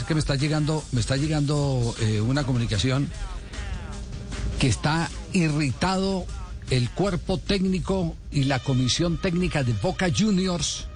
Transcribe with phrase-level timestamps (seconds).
[0.00, 3.08] es que me está llegando, me está llegando eh, una comunicación
[4.58, 6.26] que está irritado
[6.70, 10.86] el cuerpo técnico y la comisión técnica de Boca Juniors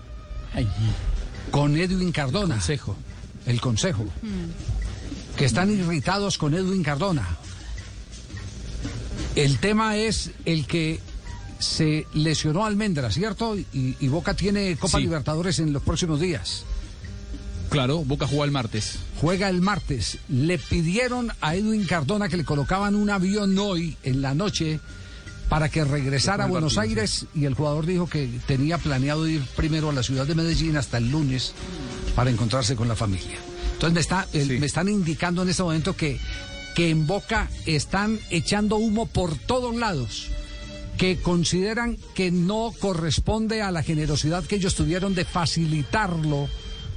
[1.51, 2.55] con Edwin Cardona.
[2.57, 2.97] Consejo.
[3.47, 4.05] El consejo.
[5.37, 7.27] Que están irritados con Edwin Cardona.
[9.37, 11.01] El tema es el que
[11.59, 13.57] se lesionó Almendra, ¿cierto?
[13.57, 15.05] Y, y Boca tiene Copa Sí.
[15.05, 16.65] Libertadores en los próximos días.
[17.71, 18.99] Claro, Boca juega el martes.
[19.21, 20.19] Juega el martes.
[20.29, 24.81] Le pidieron a Edwin Cardona que le colocaban un avión hoy en la noche
[25.49, 29.43] para que regresara a Buenos partido, Aires y el jugador dijo que tenía planeado ir
[29.57, 31.53] primero a la ciudad de Medellín hasta el lunes
[32.15, 33.37] para encontrarse con la familia.
[33.75, 34.59] Entonces me, está, el- Sí.
[34.59, 36.19] me están indicando en este momento que,
[36.75, 40.27] que en Boca están echando humo por todos lados
[40.99, 46.49] que consideran que no corresponde a la generosidad que ellos tuvieron de facilitarlo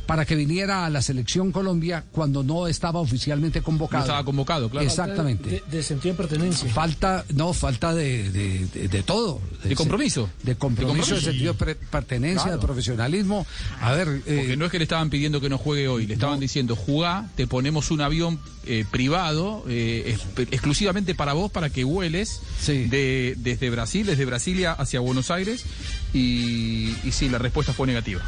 [0.06, 4.00] para que viniera a la selección Colombia cuando no estaba oficialmente convocado.
[4.02, 4.86] No estaba convocado, claro.
[4.86, 5.50] Exactamente.
[5.50, 6.70] De, de sentido de pertenencia.
[6.74, 9.40] Falta, no, falta de, de, de- de todo.
[9.64, 10.30] De compromiso.
[10.44, 12.60] De compromiso, De sentido de pertenencia, Claro.
[12.60, 13.46] de profesionalismo.
[13.82, 16.16] A ver, eh, Porque no es que le estaban pidiendo que no juegue hoy, le
[16.16, 20.18] estaban diciendo, jugá, te ponemos un avión eh, privado eh,
[20.52, 22.86] exclusivamente para vos, para que vueles Sí.
[22.86, 25.66] de, desde Brasil, desde Brasilia hacia Buenos Aires.
[26.14, 28.22] Y, y sí, la respuesta fue negativa.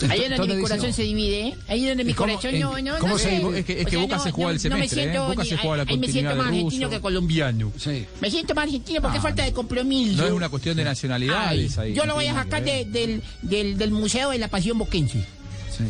[0.10, 1.54] Ahí es donde mi corazón se divide, ¿eh?
[1.68, 3.36] Ahí es donde mi ¿Y cómo- corazón no, no, cómo no se?
[3.58, 4.88] Es que- es que sea, Boca se juega no, el semestre, no me ¿eh?
[4.88, 7.72] siento, Boca se ni- juega la ahí me siento continuidad más argentino que colombiano.
[7.76, 8.06] sí.
[8.20, 10.16] Me siento más argentino porque Ah, falta de compromiso.
[10.22, 10.84] No es una cuestión de
[11.78, 12.86] ahí, yo lo voy a sacar ver.
[12.86, 15.24] del, del, del Museo de la Pasión Boquense.
[15.76, 15.84] sí.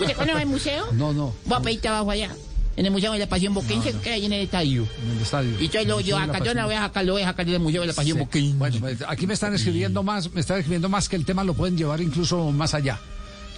[0.00, 0.86] ¿Usted conoce el museo?
[0.92, 1.34] No, no.
[1.46, 2.30] Voy a pedir trabajo allá.
[2.80, 4.88] En el Museo de la Pasión Boquense, que ahí en el estadio.
[5.04, 5.60] En el estadio.
[5.60, 6.64] Y yo, lo, yo Sí, a la Cardona pasión.
[6.64, 8.24] voy a sacar, lo voy a sacar del Museo de la Pasión Sí.
[8.24, 8.56] Boquense.
[8.56, 11.52] Bueno, pues, aquí me están escribiendo más, me están escribiendo más que el tema lo
[11.52, 12.98] pueden llevar incluso más allá.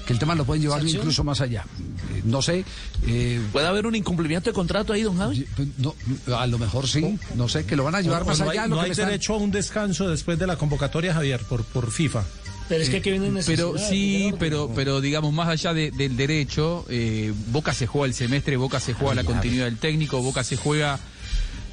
[0.08, 1.02] Que el tema lo pueden llevar ¿Sanción?
[1.02, 1.64] incluso más allá.
[2.12, 2.64] Eh, no sé.
[3.06, 5.46] eh, ¿Puede haber un incumplimiento de contrato ahí, don Javi?
[5.78, 5.94] no,
[6.36, 7.16] a lo mejor sí.
[7.36, 8.64] No sé, que lo van a llevar O- o más no allá.
[8.64, 11.14] hay, lo no que hay me están- derecho a un descanso después de la convocatoria,
[11.14, 12.24] Javier, por, por FIFA.
[12.72, 16.86] Pero es que aquí viene Pero sí, pero, pero digamos, más allá de- del derecho,
[16.88, 20.56] eh, Boca se juega el semestre, Boca se juega la continuidad del técnico, Boca se
[20.56, 20.98] juega,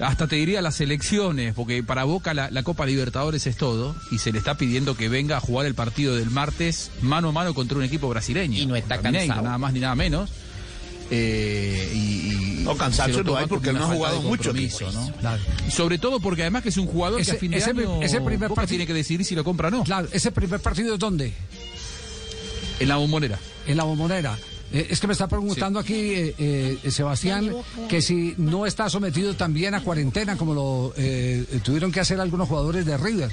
[0.01, 4.17] hasta te diría las elecciones, porque para Boca la, la Copa Libertadores es todo, y
[4.17, 7.53] se le está pidiendo que venga a jugar el partido del martes mano a mano
[7.53, 8.57] contra un equipo brasileño.
[8.61, 9.43] Y no está Mineiro, cansado.
[9.43, 10.29] Nada más ni nada menos.
[11.11, 14.99] Eh, y, y- No, cansancio no hay porque no ha jugado mucho compromiso, tiempo.
[14.99, 15.13] ¿no?
[15.17, 15.41] Claro.
[15.67, 17.71] Y sobre todo porque además que es un jugador Ese- que a fin de ese-
[17.71, 19.83] año ese primer partido- tiene que decidir si lo compra o no.
[19.83, 21.33] Claro, ese primer partido es dónde?
[22.79, 23.39] En la bombonera.
[23.67, 24.37] En la bombonera.
[24.71, 27.51] Eh, es que me está preguntando aquí eh, eh, Sebastián
[27.89, 32.47] que si no está sometido también a cuarentena como lo eh, tuvieron que hacer algunos
[32.47, 33.31] jugadores de River.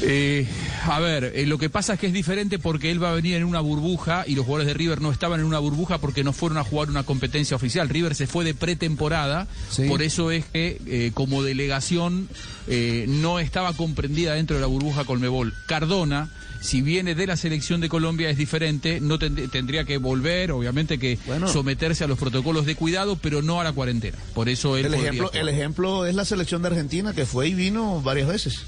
[0.00, 0.46] Eh,
[0.86, 3.34] a ver, eh, lo que pasa es que es diferente porque él va a venir
[3.34, 6.32] en una burbuja y los jugadores de River no estaban en una burbuja porque no
[6.32, 7.88] fueron a jugar una competencia oficial.
[7.88, 9.88] River se fue de pretemporada, Sí.
[9.88, 12.28] por eso es que eh, como delegación
[12.68, 15.52] eh, no estaba comprendida dentro de la burbuja Colmebol.
[15.66, 20.52] Cardona, si viene de la selección de Colombia es diferente, no tend- tendría que volver,
[20.52, 21.48] obviamente que Bueno.
[21.48, 24.18] someterse a los protocolos de cuidado, pero no a la cuarentena.
[24.34, 25.40] Por eso él El ejemplo, jugar.
[25.42, 28.60] el ejemplo es la selección de Argentina que fue y vino varias veces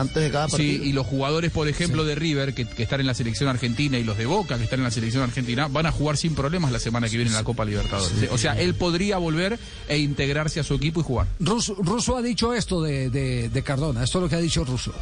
[0.00, 0.84] antes de cada Sí, partido.
[0.84, 4.04] y los jugadores, por ejemplo, de River, que, que están en la selección argentina, y
[4.04, 6.78] los de Boca, que están en la selección argentina, van a jugar sin problemas la
[6.78, 8.30] semana que viene en la Copa Libertadores.
[8.30, 11.26] O sea, él podría volver e integrarse a su equipo y jugar.
[11.38, 14.64] Russo, Russo ha dicho esto de, de- de Cardona, esto es lo que ha dicho
[14.64, 14.92] Russo.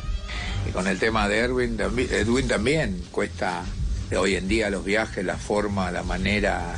[0.68, 1.76] Y con el tema de Erwin,
[2.10, 3.64] Edwin también cuesta
[4.10, 6.74] de hoy en día los viajes, la forma, la manera,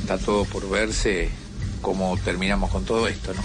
[0.00, 1.28] está todo por verse
[1.80, 3.42] cómo terminamos con todo esto, ¿no?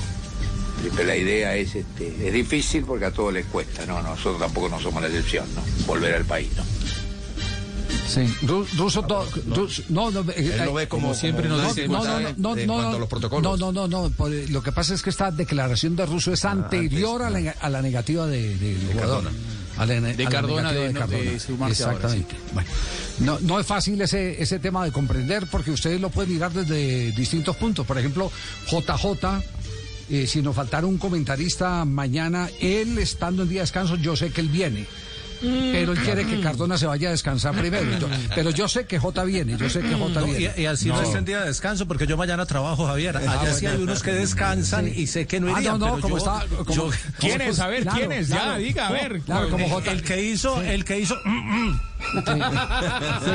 [0.84, 4.02] Siempre la idea es, este, es difícil porque a todos les cuesta, ¿no?
[4.02, 5.62] Nosotros tampoco no somos la excepción, ¿no?
[5.86, 6.64] Volver al país, ¿no?
[8.08, 8.22] Sí.
[8.46, 11.74] Ru- Russo, to- Russo- no, no, eh, Él lo ve como, como siempre como nos
[11.76, 13.58] dice, no, no, no, no, no, no, los protocolos.
[13.60, 14.28] No, no, no, no.
[14.50, 17.82] lo que pasa es que esta declaración de Russo es anterior a, la, a la
[17.82, 19.32] negativa de, de, De Cardona.
[19.78, 22.36] A la, De Cardona de- no, ahora, Exactamente.
[22.54, 22.70] Bueno,
[23.20, 27.12] no, no es fácil ese, ese tema de comprender porque ustedes lo pueden mirar desde
[27.14, 27.86] distintos puntos.
[27.88, 28.32] Por ejemplo,
[28.70, 29.42] JJ,
[30.10, 34.32] eh, si nos faltara un comentarista mañana, él estando en día de descanso, yo sé
[34.32, 34.86] que él viene.
[35.42, 37.84] Pero él quiere que Cardona se vaya a descansar primero.
[38.34, 40.54] Pero yo sé que J viene, yo sé que J No, viene.
[40.58, 41.02] y, y así no.
[41.02, 43.18] es en día de descanso, porque yo mañana trabajo, Javier.
[43.18, 45.80] Allá sí hay unos que descansan y sé que no Ah, irían.
[45.80, 46.46] no, no, pero como yo- está.
[46.64, 46.90] Como, yo-
[47.20, 47.60] ¿Quiénes?
[47.60, 48.30] A ver, ¿quiénes?
[48.30, 49.20] Ya, diga, a ver.
[49.20, 49.92] Claro, como J.
[49.92, 51.16] el que hizo, el que hizo.
[51.26, 51.80] mm, mm.
[53.26, 53.32] Sí.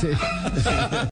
[0.00, 0.08] Sí.